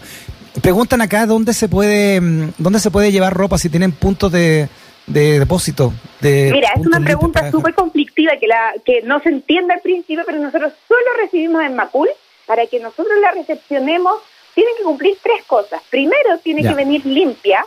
Preguntan 0.61 1.01
acá 1.01 1.25
dónde 1.25 1.53
se 1.53 1.67
puede 1.67 2.21
mm, 2.21 2.53
dónde 2.57 2.79
se 2.79 2.91
puede 2.91 3.11
llevar 3.11 3.33
ropa 3.33 3.57
si 3.57 3.69
tienen 3.69 3.91
puntos 3.91 4.31
de, 4.31 4.69
de 5.07 5.39
depósito. 5.39 5.93
De 6.21 6.51
Mira, 6.51 6.69
es 6.75 6.85
una 6.85 6.99
pregunta 6.99 7.51
súper 7.51 7.73
conflictiva 7.73 8.37
que 8.39 8.47
la 8.47 8.73
que 8.85 9.01
no 9.01 9.19
se 9.19 9.29
entiende 9.29 9.73
al 9.73 9.81
principio, 9.81 10.23
pero 10.25 10.39
nosotros 10.39 10.73
solo 10.87 11.21
recibimos 11.21 11.63
en 11.63 11.75
Macul. 11.75 12.09
Para 12.45 12.67
que 12.67 12.79
nosotros 12.79 13.13
la 13.21 13.31
recepcionemos, 13.31 14.15
tienen 14.53 14.73
que 14.77 14.83
cumplir 14.83 15.17
tres 15.23 15.45
cosas. 15.45 15.81
Primero, 15.89 16.37
tiene 16.43 16.61
que 16.61 16.73
venir 16.73 17.05
limpia, 17.05 17.65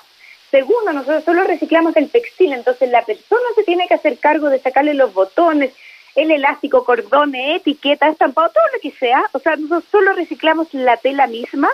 Segundo, 0.51 0.93
nosotros 0.93 1.25
solo 1.25 1.45
reciclamos 1.45 1.97
el 1.97 2.09
textil, 2.09 2.53
entonces 2.53 2.89
la 2.91 3.03
persona 3.03 3.43
se 3.57 3.65
tiene 3.65 3.89
que 3.89 3.95
hacer 3.95 4.19
cargo 4.19 4.49
de 4.49 4.61
sacarle 4.61 4.95
los 4.95 5.13
botones, 5.13 5.73
el 6.15 6.31
elástico, 6.31 6.85
cordones, 6.85 7.61
etiqueta, 7.61 8.09
estampado, 8.09 8.51
todo 8.51 8.65
lo 8.73 8.81
que 8.81 8.97
sea. 8.97 9.23
O 9.33 9.39
sea, 9.39 9.57
nosotros 9.57 9.85
solo 9.91 10.13
reciclamos 10.13 10.73
la 10.73 10.97
tela 10.97 11.27
misma 11.27 11.69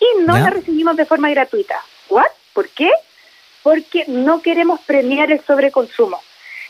y 0.00 0.24
no 0.24 0.36
la 0.36 0.50
recibimos 0.50 0.96
de 0.96 1.06
forma 1.06 1.30
gratuita. 1.30 1.76
¿What? 2.10 2.26
¿Por 2.52 2.68
qué? 2.68 2.90
Porque 3.68 4.06
no 4.06 4.40
queremos 4.40 4.80
premiar 4.80 5.30
el 5.30 5.44
sobreconsumo. 5.44 6.18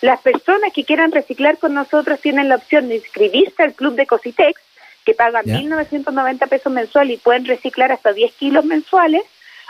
Las 0.01 0.21
personas 0.21 0.73
que 0.73 0.83
quieran 0.83 1.13
reciclar 1.13 1.57
con 1.59 1.73
nosotros 1.73 2.21
tienen 2.21 2.49
la 2.49 2.57
opción 2.57 2.89
de 2.89 2.97
inscribirse 2.97 3.63
al 3.63 3.75
club 3.75 3.95
de 3.95 4.05
Cositex, 4.05 4.61
que 5.05 5.15
pagan 5.15 5.45
1.990 5.45 6.49
pesos 6.49 6.73
mensual 6.73 7.13
y 7.13 7.17
pueden 7.17 7.45
reciclar 7.45 7.93
hasta 7.93 8.13
10 8.13 8.33
kilos 8.33 8.65
mensuales 8.65 9.23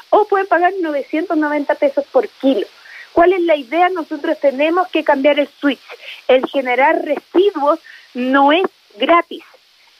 o 0.08 0.25
pueden 0.25 0.47
pagar 0.47 0.73
990 0.80 1.75
pesos 1.75 2.06
por 2.11 2.26
kilo. 2.28 2.66
¿Cuál 3.12 3.35
es 3.35 3.42
la 3.42 3.56
idea? 3.56 3.90
Nosotros 3.90 4.40
tenemos 4.40 4.88
que 4.88 5.04
cambiar 5.04 5.38
el 5.38 5.50
switch. 5.61 5.82
El 6.28 6.47
generar 6.47 7.04
residuos 7.04 7.78
no 8.14 8.52
es 8.52 8.64
gratis. 8.97 9.44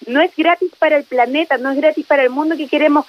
No 0.07 0.23
es 0.23 0.35
gratis 0.35 0.71
para 0.79 0.97
el 0.97 1.05
planeta, 1.05 1.59
no 1.59 1.73
es 1.73 1.77
gratis 1.77 2.07
para 2.07 2.23
el 2.23 2.31
mundo 2.31 2.57
que 2.57 2.69
queremos 2.69 3.05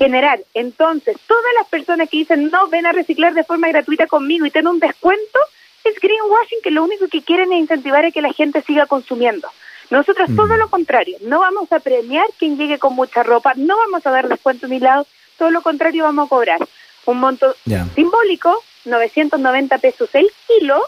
generar. 0.00 0.40
Entonces, 0.54 1.14
todas 1.26 1.52
las 1.58 1.68
personas 1.68 2.08
que 2.08 2.16
dicen 2.16 2.50
no, 2.50 2.68
ven 2.68 2.86
a 2.86 2.92
reciclar 2.92 3.34
de 3.34 3.44
forma 3.44 3.68
gratuita 3.68 4.06
conmigo 4.06 4.46
y 4.46 4.50
tienen 4.50 4.68
un 4.68 4.80
descuento, 4.80 5.38
es 5.84 5.94
greenwashing 6.00 6.62
que 6.62 6.70
lo 6.70 6.84
único 6.84 7.06
que 7.08 7.20
quieren 7.20 7.52
es 7.52 7.60
incentivar 7.60 8.06
a 8.06 8.10
que 8.10 8.22
la 8.22 8.32
gente 8.32 8.62
siga 8.62 8.86
consumiendo. 8.86 9.46
Nosotros 9.90 10.30
todo 10.34 10.54
mm. 10.54 10.58
lo 10.58 10.70
contrario, 10.70 11.18
no 11.20 11.40
vamos 11.40 11.70
a 11.70 11.80
premiar 11.80 12.24
quien 12.38 12.56
llegue 12.56 12.78
con 12.78 12.94
mucha 12.94 13.22
ropa, 13.22 13.52
no 13.56 13.76
vamos 13.76 14.06
a 14.06 14.10
dar 14.10 14.26
descuento 14.26 14.68
ni 14.68 14.78
lado, 14.80 15.06
todo 15.36 15.50
lo 15.50 15.60
contrario 15.60 16.04
vamos 16.04 16.26
a 16.26 16.28
cobrar 16.30 16.60
un 17.04 17.20
monto 17.20 17.54
simbólico, 17.94 18.62
990 18.86 19.78
pesos 19.78 20.08
el 20.14 20.30
kilo. 20.46 20.82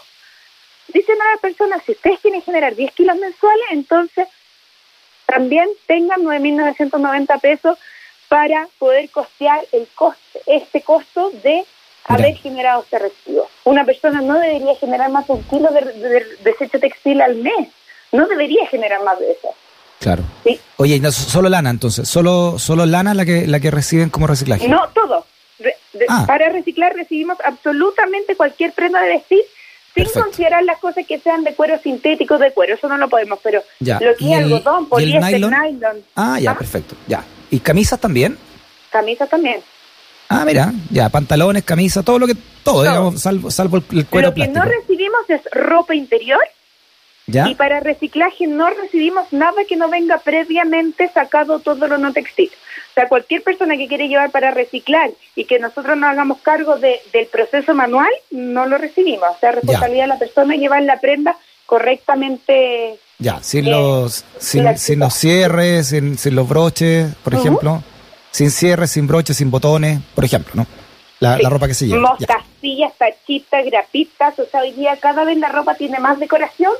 Dicen 0.87 1.21
a 1.21 1.35
la 1.35 1.37
persona, 1.37 1.79
si 1.85 1.91
ustedes 1.91 2.19
quieren 2.19 2.41
generar 2.41 2.75
10 2.75 2.91
kilos 2.93 3.17
mensuales, 3.17 3.65
entonces 3.71 4.27
también 5.27 5.69
tengan 5.85 6.21
9.990 6.21 7.41
pesos 7.41 7.77
para 8.33 8.67
poder 8.79 9.11
costear 9.11 9.59
el 9.71 9.87
coste, 9.93 10.41
este 10.47 10.81
costo 10.81 11.29
de 11.43 11.63
haber 12.05 12.35
generado 12.35 12.81
este 12.81 12.97
residuo. 12.97 13.47
Una 13.63 13.85
persona 13.85 14.21
no 14.21 14.39
debería 14.39 14.75
generar 14.77 15.11
más 15.11 15.27
de 15.27 15.33
un 15.33 15.43
kilo 15.43 15.69
de 15.71 16.25
desecho 16.43 16.79
textil 16.79 17.21
al 17.21 17.35
mes, 17.35 17.67
no 18.11 18.25
debería 18.27 18.65
generar 18.71 19.03
más 19.03 19.19
de 19.19 19.33
eso. 19.33 19.49
Claro. 19.99 20.23
Oye, 20.77 20.99
no, 20.99 21.11
solo 21.11 21.47
lana 21.47 21.69
entonces, 21.69 22.09
solo 22.09 22.57
solo 22.57 22.87
lana 22.87 23.13
la 23.13 23.23
que 23.23 23.45
la 23.45 23.59
que 23.59 23.69
reciben 23.69 24.09
como 24.09 24.25
reciclaje. 24.25 24.67
No, 24.67 24.89
todo. 24.95 25.27
Ah. 26.09 26.23
Para 26.25 26.49
reciclar 26.49 26.95
recibimos 26.95 27.37
absolutamente 27.45 28.35
cualquier 28.35 28.73
prenda 28.73 28.99
de 29.03 29.09
vestir 29.09 29.41
sin 29.93 30.09
considerar 30.09 30.63
las 30.63 30.79
cosas 30.79 31.05
que 31.05 31.19
sean 31.19 31.43
de 31.43 31.53
cuero 31.53 31.77
sintético, 31.77 32.39
de 32.39 32.51
cuero, 32.51 32.73
eso 32.73 32.87
no 32.87 32.97
lo 32.97 33.09
podemos, 33.09 33.37
pero 33.43 33.61
lo 33.79 34.15
que 34.17 34.31
es 34.31 34.37
algodón, 34.39 34.89
poliéster, 34.89 35.39
nylon? 35.39 36.03
Ah, 36.15 36.39
ya, 36.39 36.51
¿Ah? 36.51 36.57
perfecto, 36.57 36.95
ya. 37.05 37.23
¿Y 37.53 37.59
camisas 37.59 37.99
también? 37.99 38.35
Camisas 38.89 39.29
también. 39.29 39.61
Ah, 40.27 40.43
mira, 40.43 40.73
ya, 40.89 41.09
pantalones, 41.09 41.63
camisas, 41.63 42.03
todo 42.03 42.17
lo 42.17 42.25
que, 42.25 42.33
todo, 42.63 42.81
digamos, 42.81 43.21
salvo, 43.21 43.51
salvo 43.51 43.77
el, 43.77 44.07
cuero 44.07 44.29
Lo 44.29 44.33
que 44.33 44.47
no 44.47 44.63
recibimos 44.63 45.21
es 45.27 45.41
ropa 45.51 45.93
interior 45.93 46.41
y 47.27 47.53
para 47.53 47.79
reciclaje 47.79 48.47
no 48.47 48.71
recibimos 48.71 49.31
nada 49.31 49.65
que 49.69 49.75
no 49.75 49.87
venga 49.87 50.17
previamente 50.17 51.11
sacado 51.13 51.59
todo 51.59 51.87
lo 51.87 51.99
no 51.99 52.11
textil. 52.11 52.49
O 52.89 52.93
sea, 52.95 53.07
cualquier 53.07 53.43
persona 53.43 53.77
que 53.77 53.87
quiere 53.87 54.07
llevar 54.07 54.31
para 54.31 54.49
reciclar 54.49 55.11
y 55.35 55.45
que 55.45 55.59
nosotros 55.59 55.95
no 55.95 56.07
hagamos 56.07 56.39
cargo 56.39 56.77
de, 56.77 57.01
del 57.11 57.27
proceso 57.27 57.75
manual, 57.75 58.11
no 58.31 58.65
lo 58.65 58.79
recibimos. 58.79 59.29
O 59.29 59.39
sea, 59.39 59.51
responsabilidad 59.51 60.05
de 60.05 60.09
la 60.09 60.19
persona 60.19 60.55
llevar 60.55 60.81
la 60.81 60.99
prenda 60.99 61.37
correctamente. 61.67 62.97
Ya, 63.23 63.41
sin, 63.41 63.67
eh, 63.67 63.71
los, 63.71 64.25
sin, 64.37 64.77
sin, 64.77 64.99
los 64.99 65.13
cierres, 65.13 65.87
sin, 65.87 66.17
sin 66.17 66.35
los 66.35 66.47
broches, 66.47 67.15
por 67.23 67.33
ejemplo. 67.33 67.81
Sin 68.31 68.51
cierres, 68.51 68.91
sin 68.91 69.07
broches, 69.07 69.37
sin 69.37 69.49
botones, 69.49 70.01
por 70.13 70.25
ejemplo, 70.25 70.51
¿no? 70.55 70.67
La, 71.21 71.37
la 71.37 71.49
ropa 71.49 71.67
que 71.67 71.73
se 71.73 71.87
lleva. 71.87 72.17
Mostacillas, 72.17 72.91
tachitas, 72.97 73.63
grapitas. 73.65 74.37
O 74.39 74.45
sea, 74.45 74.59
hoy 74.59 74.73
día 74.73 74.97
cada 74.97 75.23
vez 75.23 75.37
la 75.37 75.47
ropa 75.47 75.75
tiene 75.75 75.99
más 75.99 76.19
decoración 76.19 76.73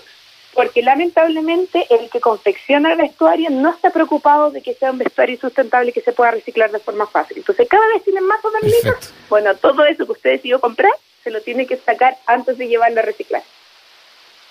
porque 0.54 0.82
lamentablemente 0.82 1.88
el 1.90 2.10
que 2.10 2.20
confecciona 2.20 2.92
el 2.92 2.98
vestuario 2.98 3.50
no 3.50 3.70
está 3.70 3.92
preocupado 3.92 4.52
de 4.52 4.62
que 4.62 4.74
sea 4.74 4.92
un 4.92 4.98
vestuario 4.98 5.40
sustentable 5.40 5.94
que 5.94 6.02
se 6.02 6.12
pueda 6.12 6.32
reciclar 6.32 6.72
de 6.72 6.80
forma 6.80 7.08
fácil. 7.08 7.38
Entonces 7.38 7.68
cada 7.70 7.88
vez 7.94 8.04
tienen 8.04 8.26
más 8.26 8.40
modelitos. 8.44 9.14
Bueno, 9.30 9.56
todo 9.56 9.86
eso 9.86 10.06
que 10.06 10.12
usted 10.12 10.32
decidió 10.32 10.60
comprar 10.60 10.92
se 11.24 11.32
lo 11.32 11.42
tiene 11.42 11.66
que 11.66 11.78
sacar 11.78 12.18
antes 12.28 12.58
de 12.58 12.68
llevarlo 12.68 13.00
a 13.00 13.04
reciclar. 13.04 13.44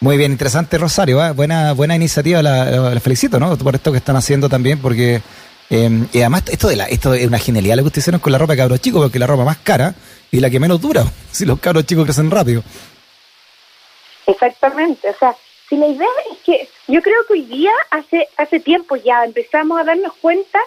Muy 0.02 0.16
bien, 0.16 0.32
interesante 0.32 0.78
Rosario, 0.78 1.24
¿eh? 1.24 1.30
buena 1.30 1.74
buena 1.74 1.94
iniciativa, 1.94 2.42
la, 2.42 2.98
felicito, 2.98 3.38
¿no? 3.38 3.56
Por 3.56 3.76
esto 3.76 3.92
que 3.92 3.98
están 3.98 4.16
haciendo 4.16 4.48
también, 4.48 4.80
porque 4.82 5.22
em, 5.70 6.08
y 6.12 6.18
además 6.18 6.42
esto 6.50 6.66
de 6.66 6.74
la 6.74 6.86
esto 6.86 7.14
es 7.14 7.24
una 7.24 7.38
genialidad 7.38 7.76
lo 7.76 7.84
que 7.84 7.86
ustedes 7.86 8.02
hicieron 8.02 8.20
con 8.20 8.32
la 8.32 8.38
ropa 8.38 8.54
de 8.54 8.56
cabros 8.56 8.80
chicos, 8.80 9.00
porque 9.00 9.20
la 9.20 9.28
ropa 9.28 9.44
más 9.44 9.58
cara 9.58 9.94
y 10.32 10.40
la 10.40 10.50
que 10.50 10.58
menos 10.58 10.80
dura, 10.80 11.04
si 11.30 11.46
los 11.46 11.60
cabros 11.60 11.86
chicos 11.86 12.04
crecen 12.04 12.32
rápido. 12.32 12.64
Exactamente, 14.26 15.08
o 15.08 15.14
sea, 15.16 15.36
y 15.70 15.76
la 15.76 15.86
idea 15.86 16.08
es 16.32 16.38
que 16.38 16.68
yo 16.88 17.00
creo 17.00 17.24
que 17.28 17.34
hoy 17.34 17.42
día, 17.42 17.70
hace, 17.92 18.26
hace 18.36 18.58
tiempo 18.58 18.96
ya, 18.96 19.24
empezamos 19.24 19.80
a 19.80 19.84
darnos 19.84 20.14
cuenta 20.14 20.58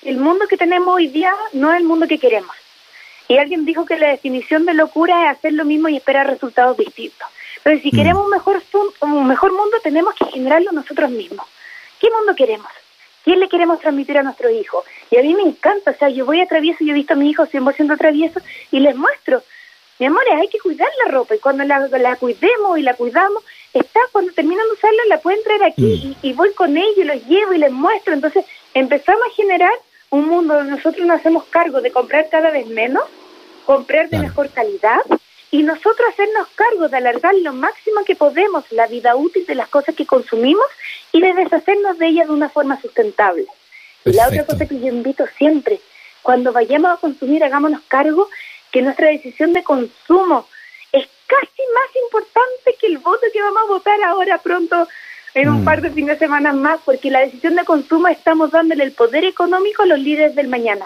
que 0.00 0.10
el 0.10 0.18
mundo 0.18 0.46
que 0.48 0.56
tenemos 0.56 0.94
hoy 0.94 1.08
día 1.08 1.32
no 1.54 1.72
es 1.72 1.80
el 1.80 1.84
mundo 1.88 2.06
que 2.06 2.20
queremos. 2.20 2.54
Y 3.26 3.36
alguien 3.36 3.64
dijo 3.64 3.84
que 3.84 3.98
la 3.98 4.10
definición 4.10 4.64
de 4.64 4.74
locura 4.74 5.24
es 5.24 5.38
hacer 5.38 5.54
lo 5.54 5.64
mismo 5.64 5.88
y 5.88 5.96
esperar 5.96 6.28
resultados 6.28 6.76
distintos. 6.76 7.26
Pero 7.66 7.80
si 7.80 7.88
mm. 7.88 7.96
queremos 7.96 8.24
un 8.26 8.30
mejor, 8.30 8.62
un 9.00 9.26
mejor 9.26 9.50
mundo, 9.50 9.76
tenemos 9.82 10.14
que 10.14 10.24
generarlo 10.26 10.70
nosotros 10.70 11.10
mismos. 11.10 11.44
¿Qué 11.98 12.08
mundo 12.16 12.36
queremos? 12.36 12.70
¿Quién 13.24 13.40
le 13.40 13.48
queremos 13.48 13.80
transmitir 13.80 14.16
a 14.18 14.22
nuestros 14.22 14.52
hijos? 14.52 14.84
Y 15.10 15.16
a 15.16 15.22
mí 15.22 15.34
me 15.34 15.42
encanta, 15.42 15.90
o 15.90 15.94
sea, 15.94 16.08
yo 16.08 16.24
voy 16.24 16.40
a 16.40 16.46
travieso, 16.46 16.84
yo 16.84 16.92
he 16.92 16.94
visto 16.94 17.14
a 17.14 17.16
mi 17.16 17.28
hijo 17.28 17.44
100% 17.44 17.98
travieso 17.98 18.38
y 18.70 18.78
les 18.78 18.94
muestro, 18.94 19.42
mi 19.98 20.06
amor, 20.06 20.22
hay 20.32 20.46
que 20.46 20.60
cuidar 20.60 20.86
la 21.04 21.10
ropa 21.10 21.34
y 21.34 21.40
cuando 21.40 21.64
la, 21.64 21.80
la 21.88 22.14
cuidemos 22.14 22.78
y 22.78 22.82
la 22.82 22.94
cuidamos, 22.94 23.42
está 23.72 23.98
cuando 24.12 24.30
terminan 24.30 24.64
de 24.68 24.74
usarla 24.74 25.02
la 25.08 25.18
pueden 25.18 25.42
traer 25.42 25.64
aquí 25.64 26.14
mm. 26.22 26.24
y, 26.24 26.32
voy 26.34 26.52
con 26.52 26.76
ellos, 26.76 27.04
los 27.04 27.26
llevo 27.26 27.52
y 27.52 27.58
les 27.58 27.72
muestro. 27.72 28.14
Entonces 28.14 28.44
empezamos 28.74 29.22
a 29.26 29.34
generar 29.34 29.74
un 30.10 30.28
mundo 30.28 30.54
donde 30.54 30.70
nosotros 30.70 31.04
nos 31.04 31.18
hacemos 31.18 31.42
cargo 31.46 31.80
de 31.80 31.90
comprar 31.90 32.28
cada 32.30 32.50
vez 32.50 32.68
menos, 32.68 33.02
comprar 33.64 34.08
de 34.08 34.20
mejor 34.20 34.50
calidad 34.50 35.00
y 35.56 35.62
nosotros 35.62 36.06
hacernos 36.10 36.48
cargo 36.54 36.86
de 36.86 36.98
alargar 36.98 37.34
lo 37.36 37.54
máximo 37.54 38.04
que 38.04 38.14
podemos 38.14 38.70
la 38.72 38.86
vida 38.88 39.16
útil 39.16 39.46
de 39.46 39.54
las 39.54 39.68
cosas 39.70 39.94
que 39.94 40.04
consumimos 40.04 40.66
y 41.12 41.22
de 41.22 41.32
deshacernos 41.32 41.98
de 41.98 42.08
ellas 42.08 42.26
de 42.26 42.34
una 42.34 42.50
forma 42.50 42.78
sustentable. 42.78 43.46
Y 44.04 44.12
la 44.12 44.28
otra 44.28 44.44
cosa 44.44 44.66
que 44.66 44.78
yo 44.78 44.88
invito 44.88 45.24
siempre, 45.38 45.80
cuando 46.20 46.52
vayamos 46.52 46.90
a 46.90 46.98
consumir, 46.98 47.42
hagámonos 47.42 47.80
cargo 47.88 48.28
que 48.70 48.82
nuestra 48.82 49.06
decisión 49.08 49.54
de 49.54 49.64
consumo 49.64 50.46
es 50.92 51.08
casi 51.26 51.62
más 51.74 51.96
importante 52.04 52.76
que 52.78 52.88
el 52.88 52.98
voto 52.98 53.22
que 53.32 53.40
vamos 53.40 53.62
a 53.62 53.72
votar 53.72 54.02
ahora 54.02 54.36
pronto 54.36 54.86
en 55.32 55.48
un 55.48 55.62
mm. 55.62 55.64
par 55.64 55.80
de 55.80 55.90
fines 55.90 56.18
de 56.18 56.26
semana 56.26 56.52
más, 56.52 56.80
porque 56.84 57.10
la 57.10 57.20
decisión 57.20 57.56
de 57.56 57.64
consumo 57.64 58.08
estamos 58.08 58.50
dándole 58.50 58.84
el 58.84 58.92
poder 58.92 59.24
económico 59.24 59.84
a 59.84 59.86
los 59.86 60.00
líderes 60.00 60.34
del 60.34 60.48
mañana. 60.48 60.84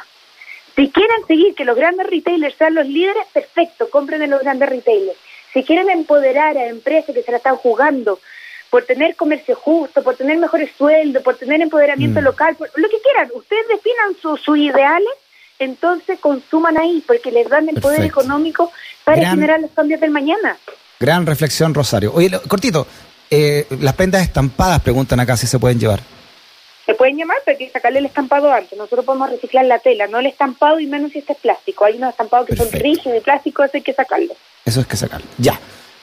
Si 0.80 0.88
quieren 0.88 1.26
seguir 1.26 1.54
que 1.54 1.66
los 1.66 1.76
grandes 1.76 2.06
retailers 2.06 2.54
sean 2.56 2.75
los 2.75 2.87
líderes, 2.87 3.25
perfecto, 3.34 3.90
compren 3.90 4.22
en 4.22 4.30
los 4.30 4.40
grandes 4.40 4.66
retailers. 4.66 5.18
Si 5.52 5.62
quieren 5.62 5.90
empoderar 5.90 6.56
a 6.56 6.68
empresas 6.68 7.14
que 7.14 7.22
se 7.22 7.30
la 7.30 7.37
están 7.37 7.56
jugando 7.56 8.18
por 8.70 8.84
tener 8.87 9.14
comercio 9.14 9.56
justo, 9.56 10.02
por 10.02 10.16
tener 10.16 10.38
mejores 10.38 10.70
sueldos, 10.78 11.22
por 11.22 11.37
tener 11.37 11.60
empoderamiento 11.60 12.22
Mm. 12.22 12.25
local, 12.25 12.56
por 12.56 12.70
lo 12.76 12.88
que 12.88 12.96
quieran, 13.02 13.28
ustedes 13.34 13.66
definan 13.68 14.14
su- 14.22 14.38
sus 14.38 14.56
ideales, 14.56 15.10
entonces 15.58 16.18
consuman 16.18 16.78
ahí, 16.78 17.04
porque 17.06 17.30
les 17.30 17.46
dan 17.50 17.68
el 17.68 17.78
poder 17.78 18.02
económico 18.04 18.72
para 19.04 19.18
Gran- 19.18 19.34
generar 19.34 19.60
los 19.60 19.72
cambios 19.72 20.00
del 20.00 20.10
mañana. 20.12 20.56
Gran 20.99 21.26
reflexión, 21.26 21.75
Rosario. 21.75 22.12
Oye, 22.14 22.30
cortito, 22.49 22.87
eh, 23.30 23.66
las 23.80 23.92
prendas 23.94 24.22
estampadas 24.22 24.80
preguntan 24.80 25.20
acá 25.20 25.37
si 25.37 25.46
se 25.46 25.58
pueden 25.58 25.78
llevar. 25.78 26.00
Se 26.87 26.94
pueden 26.94 27.16
llamar, 27.16 27.37
pero 27.44 27.58
hay 27.58 27.66
que 27.66 27.72
sacarle 27.72 27.99
el 28.00 28.06
estampado 28.06 28.52
antes. 28.52 28.76
Nosotros 28.76 29.04
podemos 29.04 29.30
reciclar 29.30 29.64
la 29.64 29.78
tela, 29.78 30.06
no 30.06 30.18
el 30.18 30.26
estampado 30.26 30.80
y 30.80 30.87
menos 30.87 31.12
si 31.12 31.18
este 31.18 31.34
es 31.34 31.38
plástico. 31.38 31.84
Hay 31.84 31.96
unos 31.96 32.10
estampados 32.10 32.46
que 32.46 32.56
son 32.56 32.70
rígidos 32.72 33.14
de 33.14 33.20
plástico, 33.20 33.62
eso 33.62 33.76
hay 33.76 33.82
que 33.82 33.92
sacarlo. 33.92 34.34
Eso 34.64 34.80
es 34.80 34.87
que 34.87 34.96
sacarlo. 34.96 35.26
Ya. 35.38 35.58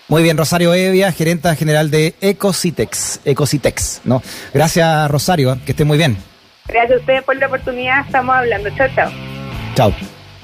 Muy 0.07 0.24
bien, 0.24 0.38
Rosario 0.38 0.74
Evia, 0.74 1.12
gerenta 1.12 1.53
general 1.55 1.91
de 1.91 2.15
Ecositex. 2.22 3.19
Ecositex, 3.25 4.01
¿no? 4.05 4.22
Gracias, 4.53 5.12
Rosario, 5.12 5.57
que 5.65 5.74
esté 5.74 5.84
muy 5.84 5.98
bien. 5.98 6.17
Gracias 6.67 6.98
a 6.98 7.01
ustedes 7.01 7.24
por 7.24 7.36
la 7.36 7.48
oportunidad, 7.48 8.05
estamos 8.05 8.36
hablando. 8.36 8.69
Chao, 8.77 8.88
chao. 8.96 9.12
Chao. 9.75 10.17